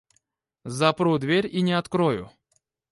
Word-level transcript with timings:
Запру 0.63 1.19
дверь 1.19 1.45
и 1.47 1.61
не 1.61 1.73
открою. 1.73 2.31